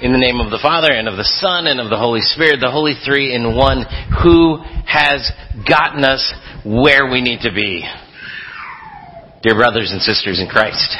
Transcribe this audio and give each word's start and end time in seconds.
In 0.00 0.12
the 0.12 0.18
name 0.18 0.38
of 0.38 0.52
the 0.54 0.62
Father 0.62 0.92
and 0.94 1.08
of 1.08 1.16
the 1.16 1.26
Son 1.42 1.66
and 1.66 1.80
of 1.80 1.90
the 1.90 1.98
Holy 1.98 2.20
Spirit, 2.20 2.60
the 2.62 2.70
Holy 2.70 2.94
Three 3.04 3.34
in 3.34 3.56
one, 3.56 3.82
who 4.22 4.62
has 4.86 5.26
gotten 5.66 6.04
us 6.04 6.22
where 6.64 7.10
we 7.10 7.20
need 7.20 7.40
to 7.42 7.50
be. 7.50 7.82
Dear 9.42 9.56
brothers 9.58 9.90
and 9.90 10.00
sisters 10.00 10.38
in 10.38 10.46
Christ, 10.46 10.94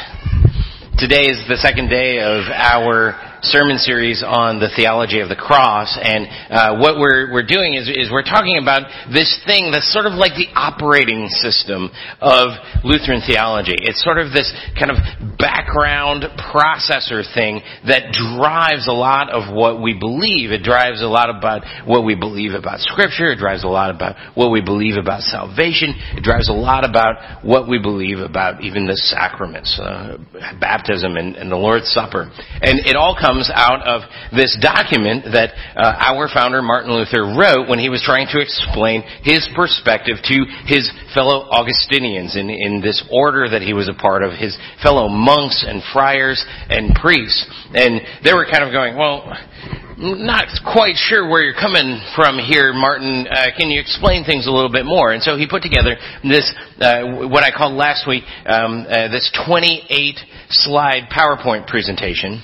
today 0.99 1.31
is 1.31 1.39
the 1.47 1.63
second 1.63 1.91
day 1.91 2.19
of 2.19 2.51
our 2.51 3.15
sermon 3.43 3.79
series 3.79 4.23
on 4.27 4.59
the 4.59 4.69
theology 4.75 5.21
of 5.21 5.29
the 5.29 5.39
cross, 5.39 5.95
and 5.95 6.27
uh, 6.51 6.79
what 6.83 6.99
we're 6.99 7.31
we're 7.31 7.47
doing 7.47 7.75
is 7.75 7.87
is 7.87 8.11
we're 8.11 8.27
talking 8.27 8.59
about 8.59 8.91
this 9.15 9.31
thing 9.47 9.71
that's 9.71 9.87
sort 9.93 10.07
of 10.07 10.19
like 10.19 10.35
the 10.35 10.51
operating 10.59 11.31
system 11.31 11.91
of 12.19 12.59
Lutheran 12.83 13.23
theology. 13.23 13.79
It's 13.79 14.03
sort 14.03 14.19
of 14.19 14.35
this 14.35 14.51
kind 14.75 14.91
of 14.91 14.99
background 15.39 16.27
processor 16.51 17.23
thing 17.23 17.63
that 17.87 18.11
drives 18.11 18.91
a 18.91 18.97
lot 18.97 19.31
of 19.31 19.55
what 19.55 19.81
we 19.83 19.95
believe. 19.95 20.51
It 20.51 20.67
drives 20.67 21.03
a 21.03 21.11
lot 21.11 21.31
about 21.31 21.63
what 21.87 22.03
we 22.03 22.19
believe 22.19 22.59
about 22.59 22.81
Scripture. 22.83 23.31
It 23.31 23.39
drives 23.39 23.63
a 23.63 23.71
lot 23.71 23.95
about 23.95 24.17
what 24.35 24.51
we 24.51 24.61
believe 24.61 24.97
about 24.99 25.23
salvation. 25.23 25.95
It 26.19 26.23
drives 26.27 26.51
a 26.51 26.57
lot 26.57 26.83
about 26.83 27.45
what 27.45 27.69
we 27.69 27.79
believe 27.79 28.19
about 28.19 28.63
even 28.65 28.87
the 28.87 28.99
sacraments, 28.99 29.79
uh, 29.79 30.19
baptism 30.59 31.17
and, 31.17 31.37
and 31.37 31.51
the 31.51 31.57
Lord's 31.57 31.87
Supper, 31.89 32.31
and 32.63 32.83
it 32.83 32.97
all 32.97 33.15
comes 33.15 33.28
comes 33.29 33.51
out 33.53 33.85
of 33.85 34.09
this 34.33 34.57
document 34.61 35.25
that 35.37 35.53
uh, 35.77 35.93
our 36.01 36.29
founder 36.33 36.63
Martin 36.63 36.93
Luther 36.93 37.37
wrote 37.37 37.69
when 37.69 37.79
he 37.79 37.93
was 37.93 38.01
trying 38.01 38.27
to 38.33 38.41
explain 38.41 39.05
his 39.21 39.45
perspective 39.53 40.17
to 40.25 40.37
his 40.65 40.89
fellow 41.13 41.45
Augustinians 41.53 42.37
in, 42.37 42.49
in 42.49 42.81
this 42.81 43.05
order 43.13 43.49
that 43.51 43.61
he 43.61 43.75
was 43.75 43.89
a 43.89 43.93
part 43.93 44.23
of, 44.23 44.33
his 44.33 44.57
fellow 44.83 45.09
monks 45.09 45.61
and 45.67 45.83
friars 45.93 46.41
and 46.73 46.97
priests. 46.97 47.45
And 47.77 48.01
they 48.25 48.33
were 48.33 48.49
kind 48.49 48.65
of 48.65 48.73
going, 48.73 48.97
well, 48.97 49.29
not 49.99 50.49
quite 50.65 50.97
sure 50.97 51.29
where 51.29 51.43
you're 51.43 51.59
coming 51.59 52.01
from 52.17 52.39
here, 52.39 52.73
Martin. 52.73 53.27
Uh, 53.29 53.53
can 53.59 53.69
you 53.69 53.81
explain 53.81 54.25
things 54.25 54.47
a 54.47 54.51
little 54.51 54.73
bit 54.73 54.87
more? 54.87 55.13
And 55.13 55.23
so 55.23 55.37
he 55.37 55.45
put 55.45 55.61
together 55.61 55.97
this, 56.23 56.49
uh, 56.81 57.29
what 57.29 57.45
I 57.45 57.51
called 57.51 57.75
last 57.75 58.09
week, 58.09 58.25
um, 58.47 58.87
uh, 58.89 59.09
this 59.13 59.29
28 59.45 60.17
slide 60.49 61.11
PowerPoint 61.13 61.67
presentation 61.67 62.41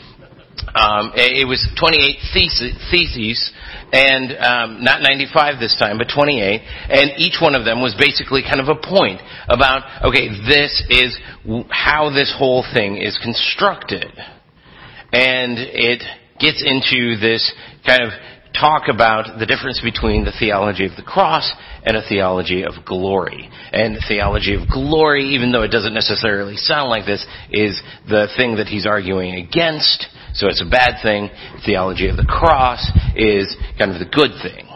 um, 0.74 1.12
it 1.14 1.46
was 1.46 1.60
28 1.78 2.18
theses, 2.32 3.52
and 3.92 4.32
um, 4.38 4.84
not 4.84 5.02
95 5.02 5.60
this 5.60 5.76
time, 5.78 5.98
but 5.98 6.08
28. 6.12 6.60
And 6.90 7.10
each 7.18 7.38
one 7.40 7.54
of 7.54 7.64
them 7.64 7.80
was 7.80 7.94
basically 7.98 8.42
kind 8.42 8.60
of 8.60 8.68
a 8.68 8.80
point 8.80 9.20
about, 9.48 9.84
okay, 10.08 10.28
this 10.28 10.72
is 10.88 11.16
how 11.70 12.10
this 12.10 12.34
whole 12.36 12.64
thing 12.72 12.96
is 12.96 13.18
constructed. 13.22 14.10
And 15.12 15.58
it 15.58 16.02
gets 16.40 16.62
into 16.64 17.20
this 17.20 17.52
kind 17.86 18.02
of 18.02 18.10
talk 18.54 18.86
about 18.88 19.38
the 19.38 19.46
difference 19.46 19.80
between 19.82 20.24
the 20.24 20.32
theology 20.38 20.86
of 20.86 20.94
the 20.96 21.02
cross 21.02 21.52
and 21.84 21.96
a 21.96 22.08
theology 22.08 22.62
of 22.62 22.84
glory. 22.86 23.50
And 23.72 23.96
the 23.96 24.04
theology 24.06 24.54
of 24.54 24.68
glory, 24.68 25.34
even 25.34 25.52
though 25.52 25.62
it 25.62 25.70
doesn't 25.70 25.94
necessarily 25.94 26.56
sound 26.56 26.88
like 26.88 27.04
this, 27.04 27.24
is 27.50 27.80
the 28.08 28.28
thing 28.36 28.56
that 28.56 28.68
he's 28.68 28.86
arguing 28.86 29.34
against 29.34 30.06
so 30.34 30.48
it's 30.48 30.62
a 30.62 30.68
bad 30.68 31.02
thing. 31.02 31.30
Theology 31.64 32.08
of 32.08 32.16
the 32.16 32.26
cross 32.26 32.82
is 33.16 33.56
kind 33.78 33.92
of 33.92 33.98
the 33.98 34.10
good 34.10 34.34
thing. 34.42 34.66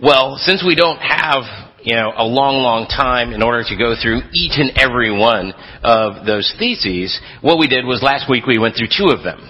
Well, 0.00 0.36
since 0.36 0.64
we 0.64 0.74
don't 0.74 0.98
have 0.98 1.44
you 1.82 1.96
know, 1.96 2.12
a 2.12 2.24
long, 2.24 2.60
long 2.60 2.84
time 2.88 3.32
in 3.32 3.42
order 3.42 3.64
to 3.64 3.76
go 3.76 3.96
through 3.96 4.20
each 4.32 4.60
and 4.60 4.76
every 4.76 5.08
one 5.08 5.52
of 5.82 6.26
those 6.26 6.52
theses, 6.58 7.16
what 7.40 7.58
we 7.58 7.68
did 7.68 7.84
was 7.84 8.02
last 8.04 8.28
week 8.28 8.44
we 8.44 8.58
went 8.58 8.76
through 8.76 8.92
two 8.92 9.08
of 9.08 9.24
them. 9.24 9.40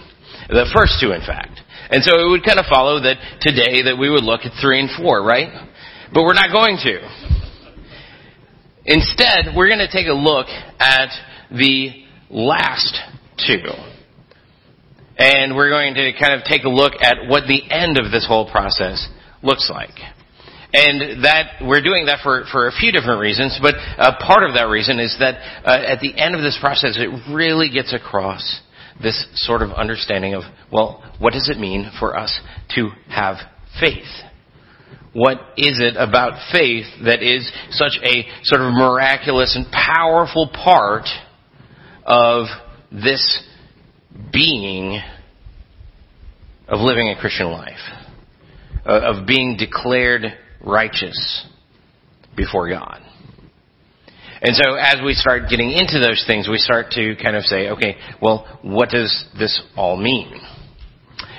The 0.49 0.71
first 0.75 0.99
two, 1.03 1.11
in 1.11 1.23
fact. 1.23 1.59
And 1.91 2.03
so 2.03 2.15
it 2.15 2.31
would 2.31 2.47
kind 2.47 2.59
of 2.59 2.67
follow 2.71 3.03
that 3.03 3.19
today 3.43 3.83
that 3.91 3.99
we 3.99 4.11
would 4.11 4.23
look 4.23 4.43
at 4.47 4.55
three 4.62 4.79
and 4.79 4.91
four, 4.91 5.23
right? 5.23 5.51
But 6.15 6.23
we're 6.23 6.39
not 6.39 6.51
going 6.55 6.79
to. 6.87 7.03
Instead, 8.87 9.55
we're 9.56 9.69
going 9.69 9.83
to 9.83 9.91
take 9.91 10.06
a 10.06 10.15
look 10.15 10.47
at 10.78 11.11
the 11.50 12.06
last 12.31 12.94
two. 13.47 13.90
And 15.20 15.54
we're 15.54 15.69
going 15.69 15.92
to 15.94 16.12
kind 16.19 16.32
of 16.32 16.44
take 16.44 16.64
a 16.64 16.70
look 16.70 16.94
at 17.03 17.28
what 17.28 17.44
the 17.47 17.60
end 17.70 17.98
of 17.98 18.10
this 18.10 18.25
whole 18.26 18.50
process 18.50 19.06
looks 19.42 19.69
like. 19.70 19.92
And 20.72 21.25
that, 21.25 21.60
we're 21.60 21.82
doing 21.82 22.06
that 22.06 22.20
for, 22.22 22.44
for 22.50 22.69
a 22.69 22.72
few 22.72 22.91
different 22.91 23.20
reasons, 23.20 23.58
but 23.60 23.75
uh, 23.75 24.16
part 24.25 24.48
of 24.48 24.54
that 24.54 24.69
reason 24.69 24.98
is 24.98 25.14
that 25.19 25.34
uh, 25.66 25.92
at 25.92 26.00
the 26.00 26.16
end 26.16 26.34
of 26.36 26.41
this 26.41 26.56
process, 26.58 26.97
it 26.97 27.10
really 27.34 27.69
gets 27.69 27.92
across 27.92 28.62
this 29.03 29.26
sort 29.34 29.60
of 29.60 29.72
understanding 29.72 30.32
of, 30.32 30.42
well, 30.72 31.04
what 31.19 31.34
does 31.34 31.50
it 31.50 31.58
mean 31.58 31.91
for 31.98 32.16
us 32.16 32.41
to 32.76 32.88
have 33.08 33.37
faith? 33.78 34.08
What 35.12 35.37
is 35.58 35.81
it 35.81 35.97
about 35.97 36.41
faith 36.50 36.87
that 37.04 37.20
is 37.20 37.50
such 37.70 37.98
a 38.02 38.25
sort 38.44 38.62
of 38.62 38.72
miraculous 38.72 39.54
and 39.54 39.66
powerful 39.70 40.48
part 40.48 41.04
of 42.06 42.47
this 42.91 43.42
being 44.33 45.01
of 46.69 46.81
living 46.81 47.09
a 47.09 47.21
Christian 47.21 47.51
life, 47.51 47.81
uh, 48.87 49.01
of 49.01 49.27
being 49.27 49.57
declared 49.57 50.23
righteous 50.65 51.47
before 52.37 52.69
God. 52.69 53.03
And 54.43 54.57
so 54.57 54.75
as 54.75 54.97
we 55.05 55.13
start 55.13 55.51
getting 55.51 55.71
into 55.71 55.99
those 55.99 56.25
things, 56.27 56.49
we 56.49 56.57
start 56.57 56.93
to 56.93 57.15
kind 57.23 57.37
of 57.37 57.45
say, 57.45 57.69
okay, 57.71 57.97
well, 58.23 58.59
what 58.63 58.89
does 58.89 59.27
this 59.39 59.61
all 59.77 59.97
mean? 59.97 60.41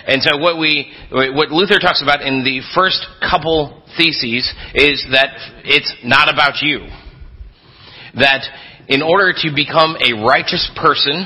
And 0.06 0.22
so 0.22 0.38
what 0.38 0.60
we, 0.60 0.92
what 1.12 1.52
Luther 1.52 1.80
talks 1.80 2.04
about 2.04 2.22
in 2.22 2.44
the 2.44 2.62
first 2.76 3.06
couple 3.22 3.84
theses 3.98 4.52
is 4.76 5.06
that 5.12 5.30
it's 5.64 5.92
not 6.04 6.32
about 6.32 6.62
you. 6.62 6.88
That 8.16 8.44
in 8.88 9.02
order 9.02 9.34
to 9.34 9.52
become 9.56 9.96
a 9.96 10.14
righteous 10.26 10.70
person, 10.76 11.26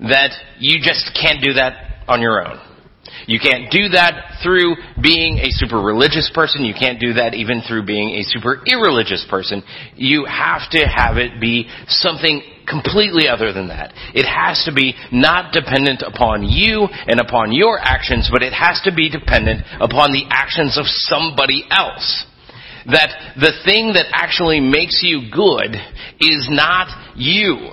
that 0.00 0.30
you 0.58 0.78
just 0.80 1.10
can't 1.20 1.42
do 1.42 1.54
that 1.54 2.04
on 2.08 2.20
your 2.20 2.46
own. 2.46 2.60
You 3.26 3.38
can't 3.40 3.70
do 3.70 3.88
that 3.90 4.40
through 4.42 4.76
being 5.02 5.38
a 5.38 5.50
super 5.50 5.80
religious 5.80 6.30
person. 6.34 6.64
You 6.64 6.74
can't 6.74 7.00
do 7.00 7.14
that 7.14 7.34
even 7.34 7.62
through 7.66 7.84
being 7.84 8.16
a 8.16 8.22
super 8.22 8.62
irreligious 8.66 9.26
person. 9.28 9.62
You 9.96 10.24
have 10.24 10.70
to 10.72 10.86
have 10.86 11.16
it 11.16 11.40
be 11.40 11.68
something 11.88 12.42
completely 12.68 13.28
other 13.28 13.52
than 13.52 13.68
that. 13.68 13.92
It 14.14 14.26
has 14.26 14.62
to 14.64 14.72
be 14.72 14.94
not 15.12 15.52
dependent 15.52 16.02
upon 16.06 16.44
you 16.44 16.86
and 16.86 17.20
upon 17.20 17.52
your 17.52 17.78
actions, 17.78 18.30
but 18.32 18.42
it 18.42 18.52
has 18.52 18.80
to 18.84 18.94
be 18.94 19.10
dependent 19.10 19.66
upon 19.80 20.12
the 20.12 20.24
actions 20.30 20.78
of 20.78 20.86
somebody 20.86 21.64
else. 21.70 22.24
That 22.86 23.36
the 23.36 23.52
thing 23.64 23.92
that 23.94 24.06
actually 24.12 24.60
makes 24.60 25.02
you 25.02 25.30
good 25.30 25.76
is 26.20 26.48
not 26.50 26.88
you. 27.16 27.70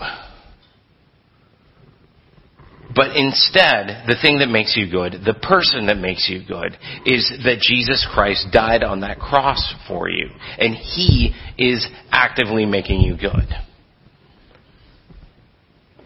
But 2.98 3.16
instead, 3.16 4.06
the 4.08 4.18
thing 4.20 4.40
that 4.40 4.50
makes 4.50 4.76
you 4.76 4.90
good, 4.90 5.22
the 5.24 5.36
person 5.36 5.86
that 5.86 6.00
makes 6.00 6.28
you 6.28 6.44
good, 6.44 6.76
is 7.06 7.32
that 7.46 7.60
Jesus 7.60 8.08
Christ 8.12 8.48
died 8.52 8.84
on 8.84 9.02
that 9.02 9.20
cross 9.20 9.76
for 9.88 10.10
you. 10.10 10.30
And 10.58 10.74
He 10.74 11.36
is 11.60 11.88
actively 12.10 12.66
making 12.66 13.02
you 13.02 13.16
good. 13.16 13.50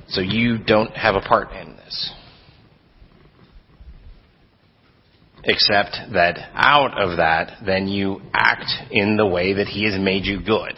So 0.10 0.20
you 0.20 0.58
don't 0.58 0.92
have 0.92 1.16
a 1.16 1.22
part 1.22 1.54
in 1.54 1.78
this. 1.78 2.14
Except 5.46 5.96
that 6.12 6.52
out 6.54 7.02
of 7.02 7.18
that, 7.18 7.64
then 7.66 7.88
you 7.88 8.20
act 8.34 8.70
in 8.92 9.16
the 9.16 9.26
way 9.26 9.54
that 9.54 9.68
He 9.68 9.86
has 9.86 9.98
made 9.98 10.26
you 10.26 10.44
good. 10.44 10.74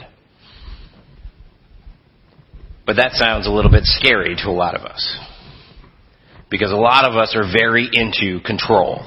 But 2.85 2.97
that 2.97 3.13
sounds 3.13 3.47
a 3.47 3.51
little 3.51 3.71
bit 3.71 3.85
scary 3.85 4.35
to 4.35 4.49
a 4.49 4.51
lot 4.51 4.75
of 4.75 4.83
us 4.83 5.17
because 6.53 6.71
a 6.71 6.75
lot 6.75 7.03
of 7.03 7.17
us 7.17 7.33
are 7.35 7.49
very 7.51 7.89
into 7.91 8.39
control. 8.45 9.01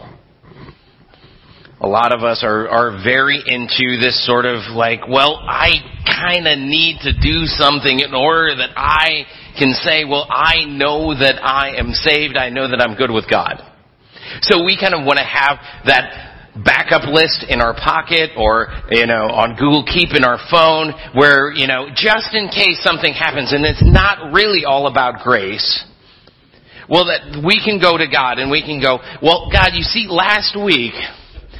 A 1.81 1.87
lot 1.87 2.13
of 2.13 2.25
us 2.25 2.43
are, 2.43 2.67
are 2.67 3.05
very 3.05 3.39
into 3.39 4.03
this 4.03 4.19
sort 4.27 4.47
of 4.47 4.75
like, 4.75 5.07
well, 5.07 5.39
I 5.47 5.79
kind 6.05 6.49
of 6.49 6.59
need 6.59 6.99
to 7.07 7.13
do 7.15 7.47
something 7.47 8.01
in 8.01 8.15
order 8.15 8.57
that 8.57 8.71
I 8.75 9.31
can 9.57 9.71
say, 9.75 10.03
well, 10.03 10.27
I 10.29 10.65
know 10.67 11.15
that 11.15 11.39
I 11.39 11.79
am 11.79 11.93
saved. 11.93 12.37
I 12.37 12.51
know 12.51 12.67
that 12.67 12.83
I'm 12.83 12.97
good 12.97 13.13
with 13.13 13.31
God. 13.31 13.63
So 14.43 14.65
we 14.65 14.77
kind 14.77 14.95
of 14.95 15.07
want 15.07 15.21
to 15.21 15.25
have 15.25 15.59
that 15.87 16.59
backup 16.65 17.07
list 17.07 17.47
in 17.49 17.61
our 17.61 17.75
pocket 17.75 18.31
or, 18.37 18.75
you 18.91 19.07
know, 19.07 19.31
on 19.31 19.55
Google 19.55 19.85
Keep 19.87 20.19
in 20.19 20.25
our 20.25 20.43
phone 20.51 20.91
where, 21.15 21.53
you 21.53 21.69
know, 21.69 21.95
just 21.95 22.35
in 22.35 22.49
case 22.49 22.83
something 22.83 23.15
happens 23.15 23.53
and 23.53 23.65
it's 23.65 23.85
not 23.87 24.33
really 24.33 24.65
all 24.65 24.89
about 24.89 25.23
grace 25.23 25.87
well, 26.89 27.07
that 27.07 27.43
we 27.45 27.61
can 27.63 27.81
go 27.81 27.99
to 27.99 28.07
God 28.07 28.39
and 28.39 28.51
we 28.51 28.63
can 28.63 28.81
go, 28.81 28.99
well, 29.23 29.51
God, 29.51 29.75
you 29.75 29.83
see, 29.83 30.07
last 30.09 30.57
week, 30.57 30.95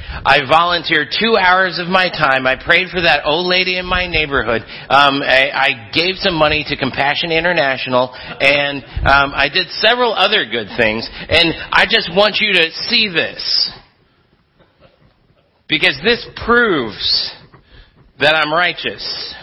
I 0.07 0.39
volunteered 0.49 1.09
two 1.19 1.35
hours 1.35 1.79
of 1.79 1.87
my 1.87 2.09
time. 2.09 2.47
I 2.47 2.55
prayed 2.55 2.87
for 2.89 3.01
that 3.01 3.23
old 3.25 3.45
lady 3.47 3.77
in 3.77 3.85
my 3.85 4.07
neighborhood. 4.07 4.61
Um, 4.89 5.21
I, 5.21 5.51
I 5.51 5.91
gave 5.93 6.15
some 6.15 6.33
money 6.33 6.65
to 6.69 6.77
Compassion 6.77 7.31
International, 7.31 8.09
and 8.13 8.83
um, 9.03 9.35
I 9.35 9.49
did 9.53 9.67
several 9.83 10.13
other 10.13 10.45
good 10.45 10.67
things. 10.79 11.07
And 11.11 11.53
I 11.71 11.85
just 11.89 12.09
want 12.15 12.37
you 12.39 12.53
to 12.53 12.71
see 12.87 13.09
this. 13.13 13.71
Because 15.67 15.99
this 16.03 16.25
proves 16.45 17.31
that 18.19 18.33
I'm 18.33 18.53
righteous. 18.53 19.35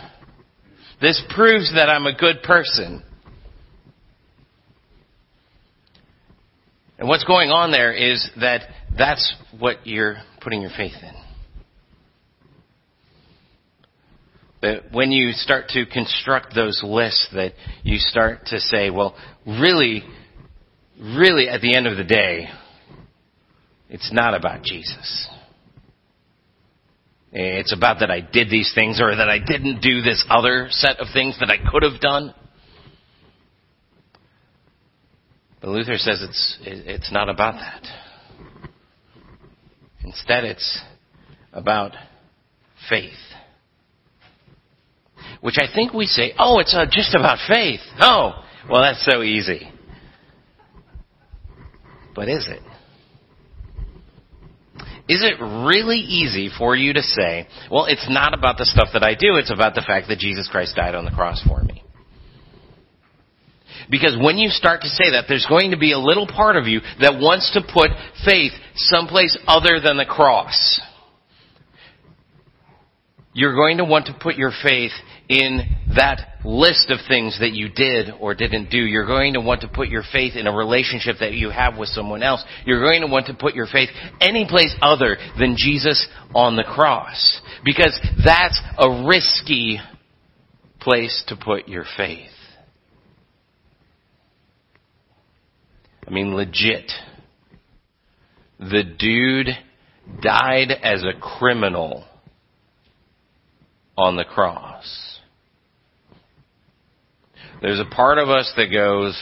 This 1.01 1.23
proves 1.35 1.75
that 1.75 1.91
I'm 1.91 2.07
a 2.07 2.17
good 2.17 2.43
person. 2.43 3.03
And 6.99 7.09
what's 7.09 7.25
going 7.25 7.51
on 7.51 7.73
there 7.73 7.93
is 7.93 8.29
that 8.41 8.63
that's 8.97 9.35
what 9.59 9.87
you're 9.87 10.17
putting 10.41 10.63
your 10.63 10.71
faith 10.77 10.95
in. 11.03 11.13
That 14.63 14.93
when 14.93 15.11
you 15.11 15.33
start 15.33 15.69
to 15.71 15.85
construct 15.87 16.55
those 16.55 16.81
lists, 16.85 17.29
that 17.35 17.53
you 17.83 17.99
start 17.99 18.47
to 18.47 18.61
say, 18.61 18.91
well, 18.91 19.17
really, 19.47 20.03
really 20.99 21.49
at 21.49 21.61
the 21.61 21.77
end 21.77 21.87
of 21.87 21.97
the 21.97 22.05
day, 22.05 22.49
it's 23.91 24.11
not 24.13 24.35
about 24.35 24.63
Jesus. 24.63 25.29
It's 27.33 27.75
about 27.75 27.99
that 28.01 28.11
I 28.13 28.21
did 28.21 28.49
these 28.49 28.73
things 28.75 29.01
or 29.01 29.15
that 29.15 29.29
I 29.29 29.39
didn't 29.39 29.81
do 29.81 30.03
this 30.03 30.25
other 30.31 30.69
set 30.71 30.99
of 30.99 31.09
things 31.13 31.37
that 31.41 31.51
I 31.51 31.57
could 31.71 31.83
have 31.83 32.01
done. 32.01 32.33
But 35.65 35.71
Luther 35.71 35.97
says 35.97 36.21
it's, 36.21 36.59
it's 36.61 37.11
not 37.11 37.31
about 37.31 37.55
that. 37.55 37.83
Instead, 40.05 40.45
it's 40.45 40.83
about 41.55 41.93
faith. 42.91 43.15
Which 45.41 45.55
I 45.57 45.75
think 45.75 45.95
we 45.95 46.05
say, 46.05 46.35
oh, 46.39 46.59
it's 46.59 46.75
uh, 46.75 46.85
just 46.91 47.15
about 47.15 47.39
faith. 47.49 47.81
Oh, 47.99 48.45
well, 48.69 48.83
that's 48.83 49.09
so 49.11 49.23
easy. 49.23 49.67
But 52.15 52.29
is 52.29 52.47
it? 52.47 52.61
Is 55.09 55.25
it 55.25 55.43
really 55.43 55.97
easy 55.97 56.51
for 56.59 56.77
you 56.77 56.93
to 56.93 57.01
say, 57.01 57.49
well, 57.71 57.87
it's 57.87 58.07
not 58.11 58.35
about 58.35 58.59
the 58.59 58.67
stuff 58.67 58.89
that 58.93 59.03
I 59.03 59.15
do, 59.15 59.37
it's 59.37 59.51
about 59.51 59.75
the 59.75 59.83
fact 59.87 60.09
that 60.09 60.19
Jesus 60.19 60.47
Christ 60.47 60.77
died 60.77 60.95
on 60.95 61.07
the 61.07 61.11
cross 61.11 61.43
for 61.49 61.63
me? 61.63 61.84
Because 63.91 64.17
when 64.21 64.39
you 64.39 64.49
start 64.49 64.83
to 64.83 64.89
say 64.89 65.11
that, 65.13 65.25
there's 65.29 65.47
going 65.49 65.71
to 65.71 65.79
be 65.79 65.93
a 65.93 65.99
little 65.99 66.27
part 66.27 66.57
of 66.57 66.67
you 66.67 66.81
that 67.01 67.21
wants 67.21 67.51
to 67.53 67.61
put 67.61 67.91
faith 68.25 68.53
someplace 68.75 69.37
other 69.47 69.81
than 69.81 69.97
the 69.97 70.07
cross. 70.07 70.81
You're 73.35 73.55
going 73.55 73.79
to 73.79 73.85
want 73.85 74.07
to 74.07 74.15
put 74.15 74.37
your 74.37 74.53
faith 74.63 74.93
in 75.29 75.61
that 75.97 76.39
list 76.45 76.91
of 76.91 76.99
things 77.09 77.39
that 77.41 77.53
you 77.53 77.69
did 77.69 78.11
or 78.21 78.35
didn't 78.35 78.71
do. 78.71 78.79
You're 78.79 79.07
going 79.07 79.35
to 79.35 79.41
want 79.41 79.63
to 79.63 79.69
put 79.69 79.89
your 79.89 80.05
faith 80.13 80.37
in 80.37 80.47
a 80.47 80.53
relationship 80.53 81.17
that 81.21 81.33
you 81.33 81.51
have 81.51 81.77
with 81.77 81.89
someone 81.89 82.23
else. 82.23 82.45
You're 82.65 82.83
going 82.83 83.01
to 83.01 83.09
want 83.09 83.27
to 83.27 83.35
put 83.35 83.55
your 83.55 83.67
faith 83.67 83.89
any 84.21 84.47
place 84.49 84.75
other 84.81 85.17
than 85.39 85.57
Jesus 85.57 86.07
on 86.35 86.57
the 86.57 86.63
cross. 86.63 87.41
Because 87.65 87.99
that's 88.25 88.61
a 88.79 89.05
risky 89.07 89.81
place 90.79 91.25
to 91.29 91.37
put 91.37 91.67
your 91.67 91.85
faith. 91.97 92.31
I 96.07 96.11
mean, 96.11 96.35
legit. 96.35 96.91
The 98.59 98.85
dude 98.99 99.49
died 100.21 100.71
as 100.83 101.03
a 101.03 101.19
criminal 101.19 102.05
on 103.97 104.17
the 104.17 104.25
cross. 104.25 105.19
There's 107.63 107.81
a 107.81 107.95
part 107.95 108.19
of 108.19 108.29
us 108.29 108.53
that 108.57 108.71
goes, 108.71 109.19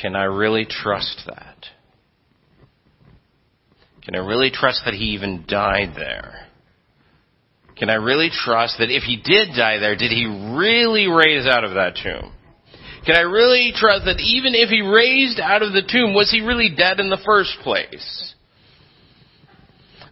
can 0.00 0.14
I 0.14 0.24
really 0.24 0.64
trust 0.64 1.22
that? 1.26 1.66
Can 4.02 4.14
I 4.14 4.18
really 4.18 4.50
trust 4.50 4.82
that 4.84 4.94
he 4.94 5.06
even 5.06 5.44
died 5.46 5.94
there? 5.96 6.46
Can 7.76 7.90
I 7.90 7.94
really 7.94 8.30
trust 8.30 8.76
that 8.78 8.90
if 8.90 9.02
he 9.02 9.16
did 9.16 9.56
die 9.56 9.78
there, 9.78 9.96
did 9.96 10.10
he 10.10 10.26
really 10.56 11.08
raise 11.08 11.46
out 11.46 11.64
of 11.64 11.74
that 11.74 11.96
tomb? 12.02 12.32
Can 13.06 13.16
I 13.16 13.20
really 13.20 13.72
trust 13.74 14.04
that 14.04 14.20
even 14.20 14.54
if 14.54 14.68
he 14.68 14.82
raised 14.82 15.40
out 15.40 15.62
of 15.62 15.72
the 15.72 15.82
tomb, 15.82 16.14
was 16.14 16.30
he 16.30 16.42
really 16.42 16.74
dead 16.76 17.00
in 17.00 17.08
the 17.08 17.20
first 17.24 17.56
place? 17.62 18.34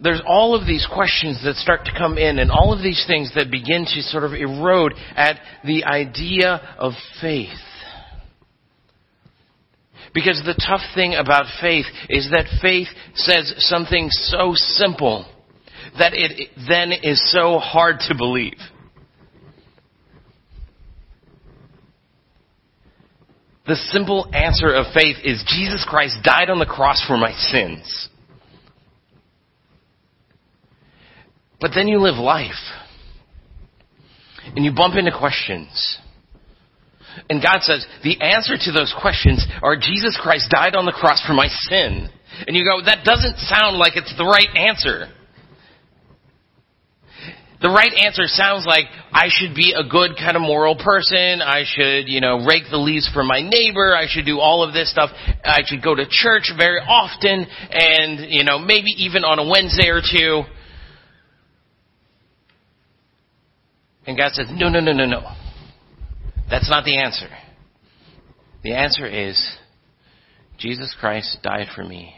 There's 0.00 0.23
all 0.26 0.55
of 0.55 0.67
these 0.67 0.87
questions 0.93 1.43
that 1.44 1.56
start 1.56 1.85
to 1.87 1.93
come 1.96 2.19
in 2.19 2.38
and 2.38 2.50
all 2.50 2.73
of 2.73 2.82
these 2.82 3.05
things 3.06 3.32
that 3.35 3.50
begin 3.50 3.85
to 3.85 4.02
sort 4.02 4.25
of 4.25 4.32
erode 4.32 4.94
at 5.17 5.40
the 5.64 5.85
idea 5.85 6.76
of 6.79 6.93
faith. 7.20 7.49
Because 10.14 10.41
the 10.46 10.55
tough 10.55 10.81
thing 10.94 11.14
about 11.14 11.46
faith 11.61 11.87
is 12.08 12.31
that 12.31 12.46
faith 12.62 12.88
says 13.14 13.55
something 13.58 14.08
so 14.11 14.52
simple 14.55 15.26
that 15.99 16.12
it 16.14 16.50
then 16.69 16.93
is 16.93 17.20
so 17.32 17.58
hard 17.58 17.96
to 18.08 18.14
believe. 18.17 18.58
The 23.69 23.76
simple 23.93 24.31
answer 24.32 24.73
of 24.75 24.87
faith 24.94 25.19
is 25.23 25.44
Jesus 25.47 25.85
Christ 25.87 26.17
died 26.23 26.49
on 26.49 26.59
the 26.59 26.65
cross 26.65 27.05
for 27.06 27.19
my 27.19 27.32
sins. 27.32 28.09
But 31.61 31.73
then 31.75 31.87
you 31.87 32.00
live 32.00 32.17
life. 32.17 32.53
And 34.56 34.65
you 34.65 34.73
bump 34.75 34.94
into 34.97 35.12
questions. 35.17 35.99
And 37.29 37.43
God 37.43 37.61
says, 37.61 37.87
the 38.03 38.19
answer 38.23 38.55
to 38.56 38.73
those 38.73 38.94
questions 38.99 39.47
are 39.62 39.76
Jesus 39.76 40.19
Christ 40.20 40.50
died 40.50 40.75
on 40.75 40.87
the 40.87 40.93
cross 40.93 41.23
for 41.26 41.35
my 41.35 41.49
sin. 41.49 42.09
And 42.47 42.56
you 42.56 42.65
go, 42.65 42.82
that 42.87 43.05
doesn't 43.05 43.37
sound 43.38 43.76
like 43.76 43.97
it's 43.97 44.17
the 44.17 44.25
right 44.25 44.49
answer. 44.56 45.09
The 47.61 47.69
right 47.69 47.93
answer 48.06 48.23
sounds 48.26 48.65
like 48.65 48.87
I 49.12 49.28
should 49.28 49.55
be 49.55 49.75
a 49.76 49.88
good 49.88 50.16
kind 50.16 50.37
of 50.37 50.43
moral 50.43 50.76
person. 50.76 51.40
I 51.40 51.64
should, 51.64 52.08
you 52.08 52.20
know, 52.20 52.44
rake 52.44 52.64
the 52.70 52.76
leaves 52.76 53.08
for 53.12 53.25
my 53.25 53.40
neighbor. 53.40 53.96
I 53.96 54.06
should 54.08 54.26
do 54.26 54.38
all 54.38 54.62
of 54.62 54.75
this 54.75 54.90
stuff. 54.90 55.10
I 55.44 55.60
should 55.64 55.82
go 55.82 55.94
to 55.94 56.05
church 56.08 56.52
very 56.56 56.81
often 56.81 57.46
and, 57.70 58.31
you 58.31 58.44
know, 58.44 58.58
maybe 58.58 58.90
even 58.99 59.25
on 59.25 59.38
a 59.38 59.49
Wednesday 59.49 59.88
or 59.88 60.00
two. 60.00 60.43
And 64.06 64.16
God 64.16 64.32
says, 64.32 64.46
no, 64.50 64.69
no, 64.69 64.81
no, 64.81 64.93
no, 64.93 65.06
no. 65.06 65.22
That's 66.50 66.69
not 66.69 66.84
the 66.84 66.99
answer. 66.99 67.28
The 68.62 68.75
answer 68.75 69.06
is 69.06 69.56
Jesus 70.58 70.94
Christ 70.99 71.38
died 71.43 71.69
for 71.75 71.84
me 71.84 72.14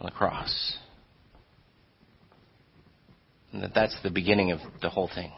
on 0.00 0.06
the 0.06 0.10
cross. 0.10 0.78
And 3.52 3.62
that 3.62 3.72
that's 3.74 3.96
the 4.02 4.10
beginning 4.10 4.52
of 4.52 4.60
the 4.82 4.90
whole 4.90 5.08
thing. 5.14 5.32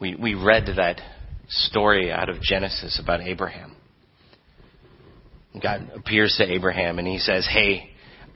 We, 0.00 0.14
we 0.14 0.34
read 0.34 0.66
that 0.76 1.00
story 1.48 2.12
out 2.12 2.28
of 2.28 2.40
Genesis 2.40 3.00
about 3.02 3.20
Abraham. 3.20 3.74
God 5.60 5.90
appears 5.94 6.36
to 6.38 6.44
Abraham 6.44 6.98
and 6.98 7.08
he 7.08 7.18
says, 7.18 7.48
Hey, 7.50 7.90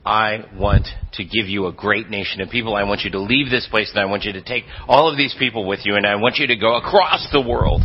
I 0.05 0.43
want 0.57 0.87
to 1.13 1.23
give 1.23 1.47
you 1.47 1.67
a 1.67 1.71
great 1.71 2.09
nation 2.09 2.41
of 2.41 2.49
people. 2.49 2.75
I 2.75 2.83
want 2.83 3.01
you 3.01 3.11
to 3.11 3.21
leave 3.21 3.49
this 3.49 3.67
place 3.69 3.89
and 3.91 4.01
I 4.01 4.05
want 4.05 4.23
you 4.23 4.33
to 4.33 4.43
take 4.43 4.65
all 4.87 5.09
of 5.09 5.15
these 5.15 5.33
people 5.39 5.65
with 5.65 5.79
you 5.85 5.95
and 5.95 6.05
I 6.05 6.15
want 6.15 6.37
you 6.37 6.47
to 6.47 6.57
go 6.57 6.75
across 6.75 7.29
the 7.31 7.39
world. 7.39 7.81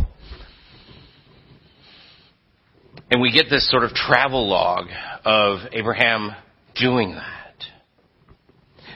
And 3.09 3.21
we 3.21 3.31
get 3.31 3.45
this 3.49 3.69
sort 3.71 3.83
of 3.83 3.91
travel 3.91 4.47
log 4.47 4.87
of 5.23 5.59
Abraham 5.71 6.31
doing 6.75 7.11
that. 7.15 7.38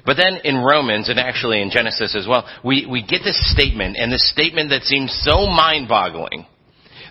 But 0.05 0.17
then 0.17 0.39
in 0.43 0.57
Romans, 0.57 1.09
and 1.09 1.17
actually 1.17 1.61
in 1.61 1.69
Genesis 1.69 2.15
as 2.15 2.27
well, 2.27 2.47
we, 2.63 2.85
we 2.89 3.01
get 3.01 3.21
this 3.23 3.39
statement, 3.53 3.95
and 3.97 4.11
this 4.11 4.29
statement 4.31 4.69
that 4.71 4.83
seems 4.83 5.17
so 5.23 5.47
mind 5.47 5.87
boggling. 5.87 6.45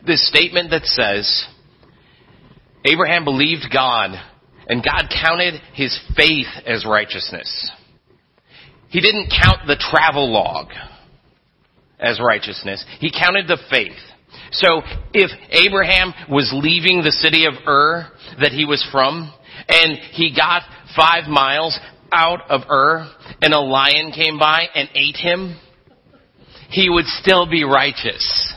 This 0.06 0.26
statement 0.28 0.70
that 0.70 0.84
says, 0.84 1.46
Abraham 2.84 3.25
believed 3.25 3.66
God, 3.72 4.11
and 4.66 4.84
God 4.84 5.08
counted 5.08 5.61
his 5.75 5.99
faith 6.16 6.49
as 6.66 6.84
righteousness. 6.84 7.70
He 8.88 9.00
didn't 9.00 9.32
count 9.42 9.66
the 9.66 9.82
travel 9.90 10.30
log 10.30 10.68
as 11.99 12.20
righteousness. 12.20 12.84
He 13.00 13.11
counted 13.11 13.49
the 13.49 13.58
faith. 13.70 13.96
So 14.50 14.82
if 15.14 15.30
Abraham 15.50 16.12
was 16.28 16.52
leaving 16.52 17.02
the 17.02 17.12
city 17.12 17.46
of 17.46 17.54
Ur 17.66 18.11
that 18.40 18.52
he 18.52 18.66
was 18.66 18.87
from, 18.92 19.32
and 19.68 19.99
he 20.12 20.34
got 20.37 20.62
five 20.96 21.28
miles 21.28 21.78
out 22.12 22.50
of 22.50 22.62
Ur 22.71 23.11
and 23.40 23.54
a 23.54 23.61
lion 23.61 24.12
came 24.12 24.38
by 24.38 24.66
and 24.75 24.88
ate 24.95 25.16
him, 25.16 25.59
he 26.69 26.88
would 26.88 27.07
still 27.07 27.49
be 27.49 27.64
righteous. 27.64 28.54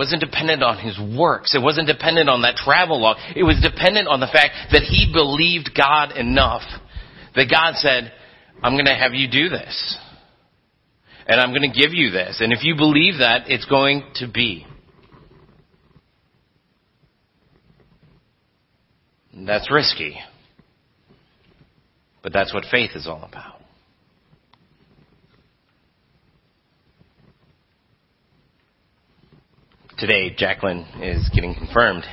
wasn't 0.00 0.22
dependent 0.22 0.62
on 0.62 0.78
his 0.78 0.98
works. 0.98 1.54
It 1.54 1.60
wasn't 1.60 1.86
dependent 1.86 2.30
on 2.30 2.40
that 2.40 2.56
travel 2.56 3.02
log. 3.02 3.18
It 3.36 3.42
was 3.42 3.60
dependent 3.60 4.08
on 4.08 4.18
the 4.18 4.32
fact 4.32 4.72
that 4.72 4.80
he 4.80 5.12
believed 5.12 5.76
God 5.76 6.16
enough 6.16 6.62
that 7.36 7.50
God 7.50 7.74
said, 7.74 8.10
I'm 8.62 8.72
going 8.72 8.86
to 8.86 8.94
have 8.94 9.12
you 9.12 9.28
do 9.30 9.50
this. 9.50 9.98
And 11.26 11.38
I'm 11.38 11.50
going 11.50 11.70
to 11.70 11.78
give 11.78 11.92
you 11.92 12.10
this. 12.10 12.40
And 12.40 12.50
if 12.50 12.64
you 12.64 12.76
believe 12.76 13.18
that, 13.18 13.50
it's 13.50 13.66
going 13.66 14.04
to 14.16 14.26
be. 14.26 14.66
That's 19.46 19.70
risky. 19.70 20.18
But 22.22 22.32
that's 22.32 22.52
what 22.52 22.64
faith 22.70 22.90
is 22.94 23.06
all 23.06 23.22
about. 23.22 23.56
Today, 29.98 30.34
Jacqueline 30.36 30.86
is 31.02 31.30
getting 31.34 31.54
confirmed. 31.54 32.04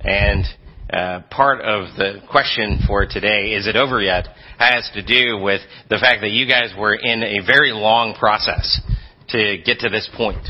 And 0.00 0.44
uh, 0.92 1.20
part 1.30 1.60
of 1.60 1.96
the 1.96 2.20
question 2.30 2.80
for 2.86 3.06
today, 3.06 3.52
is 3.52 3.66
it 3.66 3.76
over 3.76 4.00
yet, 4.00 4.28
has 4.58 4.88
to 4.94 5.02
do 5.02 5.38
with 5.38 5.60
the 5.88 5.98
fact 5.98 6.20
that 6.20 6.30
you 6.30 6.46
guys 6.46 6.72
were 6.78 6.94
in 6.94 7.22
a 7.22 7.44
very 7.44 7.72
long 7.72 8.14
process 8.14 8.80
to 9.28 9.58
get 9.64 9.80
to 9.80 9.88
this 9.88 10.08
point. 10.16 10.44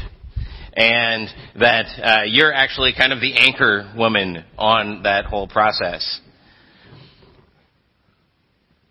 And 0.77 1.29
that 1.59 1.87
uh, 2.03 2.23
you're 2.27 2.53
actually 2.53 2.93
kind 2.97 3.13
of 3.13 3.21
the 3.21 3.33
anchor 3.35 3.91
woman 3.97 4.45
on 4.59 5.05
that 5.05 5.25
whole 5.25 5.49
process. 5.49 6.21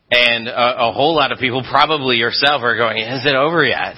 And 0.10 0.48
a, 0.48 0.88
a 0.88 0.92
whole 0.92 1.15
lot 1.15 1.32
of 1.32 1.39
people, 1.39 1.63
probably 1.70 2.18
yourself, 2.18 2.63
are 2.63 2.75
going, 2.75 2.98
is 2.98 3.25
it 3.25 3.36
over 3.36 3.63
yet? 3.63 3.96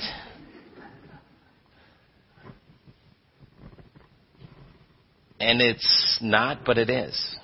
And 5.39 5.61
it's 5.61 6.19
not, 6.21 6.65
but 6.65 6.77
it 6.77 6.89
is. 6.89 7.35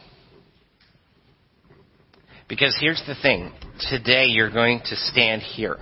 Because 2.50 2.78
here's 2.80 3.02
the 3.08 3.16
thing. 3.22 3.52
Today 3.90 4.26
you're 4.26 4.52
going 4.52 4.80
to 4.86 4.96
stand 4.96 5.42
here. 5.42 5.78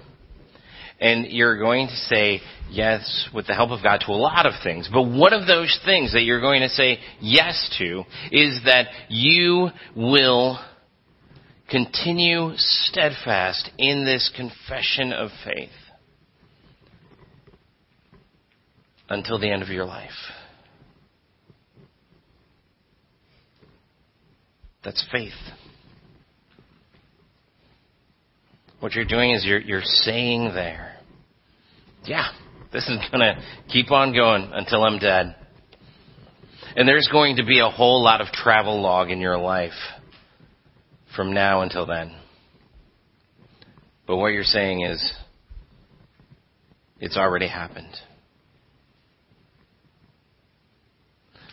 And 1.02 1.26
you're 1.26 1.58
going 1.58 1.88
to 1.88 1.96
say 1.96 2.42
yes 2.70 3.28
with 3.34 3.48
the 3.48 3.56
help 3.56 3.72
of 3.72 3.84
God 3.84 4.02
to 4.06 4.12
a 4.12 4.14
lot 4.14 4.46
of 4.46 4.54
things. 4.64 4.88
But 4.92 5.02
one 5.02 5.34
of 5.34 5.48
those 5.48 5.78
things 5.84 6.14
that 6.14 6.22
you're 6.22 6.40
going 6.40 6.62
to 6.62 6.70
say 6.70 7.00
yes 7.20 7.76
to 7.80 8.04
is 8.32 8.62
that 8.66 8.86
you 9.10 9.70
will 9.96 10.60
continue 11.70 12.52
steadfast 12.56 13.72
in 13.78 14.06
this 14.06 14.32
confession 14.36 15.12
of 15.12 15.32
faith 15.44 15.70
until 19.10 19.40
the 19.40 19.50
end 19.50 19.64
of 19.64 19.70
your 19.70 19.86
life. 19.86 20.10
That's 24.84 25.06
faith. 25.12 25.34
What 28.80 28.94
you're 28.94 29.06
doing 29.06 29.32
is 29.32 29.46
you're, 29.46 29.60
you're 29.60 29.82
saying 29.84 30.52
there, 30.56 30.91
yeah, 32.06 32.30
this 32.72 32.88
is 32.88 32.98
going 33.12 33.22
to 33.22 33.42
keep 33.70 33.92
on 33.92 34.14
going 34.14 34.50
until 34.54 34.84
I'm 34.84 35.00
dead. 35.00 35.36
And 36.76 36.88
there's 36.88 37.10
going 37.12 37.36
to 37.36 37.46
be 37.46 37.60
a 37.60 37.70
whole 37.70 38.04
lot 38.04 38.22
of 38.22 38.28
travel 38.28 38.82
log 38.82 39.10
in 39.10 39.20
your 39.20 39.38
life 39.38 39.72
from 41.16 41.34
now 41.34 41.62
until 41.62 41.86
then. 41.86 42.16
But 44.08 44.18
what 44.18 44.28
you're 44.28 44.44
saying 44.44 44.82
is, 44.82 45.14
it's 47.00 47.18
already 47.18 47.48
happened. 47.48 47.94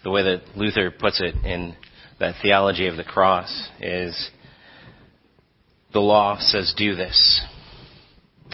The 0.04 0.10
way 0.10 0.22
that 0.22 0.56
Luther 0.56 0.90
puts 0.90 1.20
it 1.20 1.34
in 1.44 1.74
that 2.20 2.36
theology 2.42 2.86
of 2.86 2.96
the 2.96 3.04
cross 3.04 3.68
is 3.80 4.30
the 5.92 6.00
law 6.00 6.36
says 6.38 6.74
do 6.76 6.94
this, 6.94 7.44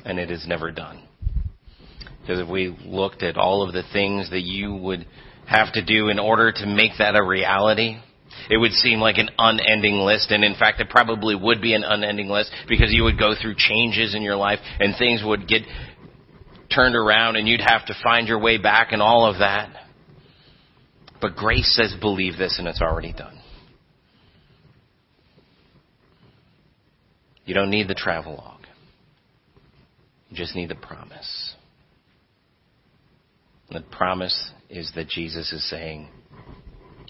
and 0.04 0.18
it 0.18 0.30
is 0.30 0.46
never 0.46 0.70
done. 0.70 1.02
Because 2.24 2.40
if 2.40 2.48
we 2.48 2.74
looked 2.86 3.22
at 3.22 3.36
all 3.36 3.62
of 3.62 3.74
the 3.74 3.82
things 3.92 4.30
that 4.30 4.40
you 4.40 4.74
would 4.74 5.06
have 5.46 5.74
to 5.74 5.84
do 5.84 6.08
in 6.08 6.18
order 6.18 6.52
to 6.52 6.66
make 6.66 6.92
that 6.98 7.16
a 7.16 7.22
reality, 7.22 7.98
it 8.48 8.56
would 8.56 8.72
seem 8.72 8.98
like 8.98 9.18
an 9.18 9.28
unending 9.36 9.96
list, 9.96 10.30
and 10.30 10.42
in 10.42 10.54
fact, 10.54 10.80
it 10.80 10.88
probably 10.88 11.34
would 11.34 11.60
be 11.60 11.74
an 11.74 11.84
unending 11.84 12.28
list 12.28 12.50
because 12.66 12.92
you 12.92 13.04
would 13.04 13.18
go 13.18 13.34
through 13.40 13.54
changes 13.56 14.14
in 14.14 14.22
your 14.22 14.36
life 14.36 14.58
and 14.80 14.94
things 14.96 15.22
would 15.22 15.46
get 15.46 15.62
turned 16.74 16.96
around 16.96 17.36
and 17.36 17.46
you'd 17.46 17.60
have 17.60 17.84
to 17.86 17.94
find 18.02 18.26
your 18.26 18.38
way 18.38 18.56
back 18.56 18.92
and 18.92 19.02
all 19.02 19.30
of 19.30 19.38
that. 19.38 19.70
But 21.20 21.36
grace 21.36 21.74
says 21.76 21.94
believe 22.00 22.36
this 22.36 22.58
and 22.58 22.66
it's 22.66 22.80
already 22.80 23.12
done. 23.12 23.38
You 27.44 27.54
don't 27.54 27.70
need 27.70 27.88
the 27.88 27.94
travel 27.94 28.36
log. 28.36 28.60
You 30.30 30.36
just 30.36 30.56
need 30.56 30.70
the 30.70 30.74
promise. 30.74 31.53
The 33.71 33.80
promise 33.80 34.50
is 34.68 34.92
that 34.94 35.09
Jesus 35.09 35.52
is 35.52 35.68
saying, 35.68 36.09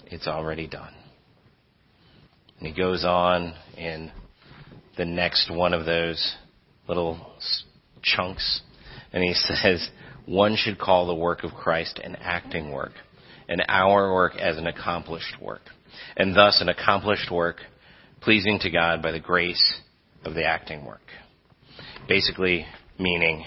it's 0.07 0.27
already 0.27 0.67
done. 0.67 0.93
And 2.59 2.67
he 2.67 2.73
goes 2.73 3.03
on 3.03 3.53
in 3.77 4.11
the 4.97 5.05
next 5.05 5.51
one 5.53 5.73
of 5.73 5.85
those 5.85 6.35
little 6.87 7.33
chunks, 8.01 8.61
and 9.11 9.23
he 9.23 9.33
says, 9.35 9.89
one 10.25 10.55
should 10.55 10.79
call 10.79 11.07
the 11.07 11.15
work 11.15 11.43
of 11.43 11.51
Christ 11.51 11.99
an 12.03 12.15
acting 12.15 12.71
work, 12.71 12.93
and 13.47 13.63
our 13.67 14.13
work 14.13 14.35
as 14.37 14.57
an 14.57 14.67
accomplished 14.67 15.35
work, 15.41 15.61
and 16.15 16.35
thus 16.35 16.61
an 16.61 16.69
accomplished 16.69 17.31
work 17.31 17.57
pleasing 18.21 18.57
to 18.59 18.71
God 18.71 19.03
by 19.03 19.11
the 19.11 19.19
grace 19.19 19.79
of 20.23 20.33
the 20.33 20.43
acting 20.43 20.85
work. 20.85 21.01
Basically, 22.07 22.65
meaning 22.97 23.45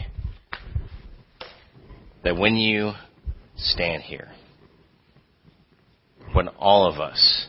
that 2.28 2.36
when 2.36 2.56
you 2.56 2.92
stand 3.56 4.02
here, 4.02 4.28
when 6.34 6.46
all 6.46 6.86
of 6.86 7.00
us 7.00 7.46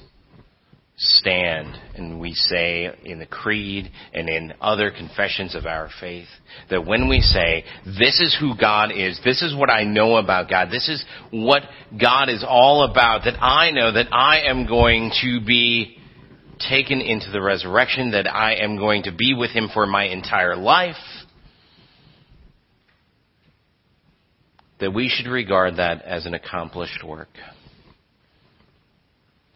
stand 0.96 1.76
and 1.96 2.18
we 2.18 2.34
say 2.34 2.90
in 3.04 3.20
the 3.20 3.26
creed 3.26 3.92
and 4.14 4.30
in 4.30 4.54
other 4.62 4.90
confessions 4.90 5.54
of 5.54 5.66
our 5.66 5.90
faith 6.00 6.30
that 6.70 6.86
when 6.88 7.10
we 7.10 7.20
say, 7.20 7.66
this 7.86 8.22
is 8.22 8.38
who 8.40 8.56
God 8.58 8.94
is, 8.96 9.20
this 9.26 9.42
is 9.42 9.54
what 9.54 9.70
I 9.70 9.84
know 9.84 10.16
about 10.16 10.50
God, 10.50 10.70
this 10.72 10.88
is 10.88 11.04
what 11.30 11.64
God 12.00 12.30
is 12.30 12.46
all 12.48 12.90
about, 12.90 13.26
that 13.26 13.44
I 13.44 13.72
know 13.72 13.92
that 13.92 14.08
I 14.14 14.44
am 14.48 14.66
going 14.66 15.12
to 15.22 15.42
be 15.46 15.98
taken 16.70 17.02
into 17.02 17.32
the 17.32 17.42
resurrection, 17.42 18.12
that 18.12 18.34
I 18.34 18.56
am 18.64 18.78
going 18.78 19.04
to 19.04 19.12
be 19.12 19.34
with 19.34 19.52
him 19.52 19.68
for 19.74 19.86
my 19.86 20.06
entire 20.06 20.56
life, 20.56 20.96
that 24.80 24.92
we 24.92 25.10
should 25.10 25.30
regard 25.30 25.78
that 25.78 26.02
as 26.04 26.26
an 26.26 26.34
accomplished 26.34 27.04
work. 27.04 27.30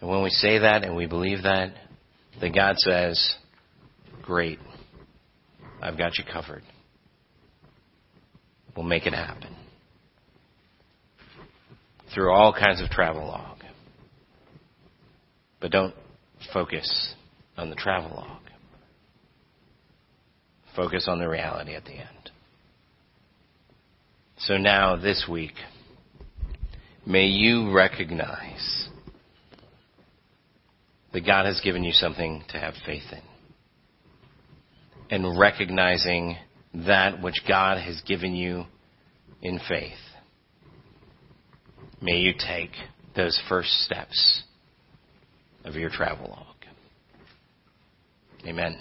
And 0.02 0.10
when 0.10 0.22
we 0.22 0.30
say 0.30 0.60
that 0.60 0.84
and 0.84 0.96
we 0.96 1.08
believe 1.08 1.44
that, 1.44 1.74
then 2.42 2.52
God 2.52 2.76
says, 2.78 3.36
Great, 4.22 4.60
I've 5.82 5.98
got 5.98 6.18
you 6.18 6.24
covered. 6.32 6.64
We'll 8.76 8.86
make 8.86 9.06
it 9.06 9.14
happen. 9.14 9.56
Through 12.14 12.32
all 12.32 12.54
kinds 12.54 12.82
of 12.82 12.90
travel 12.90 13.26
log. 13.26 13.60
But 15.62 15.72
don't 15.72 15.94
focus 16.54 17.14
on 17.58 17.70
the 17.70 17.76
travel 17.76 18.12
log. 18.16 18.42
Focus 20.76 21.06
on 21.08 21.20
the 21.20 21.30
reality 21.30 21.76
at 21.76 21.86
the 21.86 21.94
end. 21.94 22.32
So 24.46 24.58
now, 24.58 24.98
this 24.98 25.26
week, 25.30 25.54
may 27.06 27.28
you 27.28 27.72
recognize 27.72 28.90
that 31.14 31.26
God 31.26 31.46
has 31.46 31.62
given 31.62 31.86
you 31.86 31.94
something 31.94 32.44
to 32.50 32.60
have 32.60 32.74
faith 32.86 33.04
in. 33.14 33.22
And 35.10 35.40
recognizing 35.40 36.36
that 36.74 37.22
which 37.22 37.42
God 37.48 37.78
has 37.78 38.02
given 38.06 38.36
you 38.36 38.66
in 39.42 39.62
faith. 39.70 39.94
May 42.02 42.18
you 42.18 42.34
take 42.34 42.72
those 43.16 43.42
first 43.48 43.70
steps 43.86 44.44
of 45.64 45.76
your 45.76 45.90
travel 45.90 46.32
log. 46.32 46.56
Amen. 48.46 48.78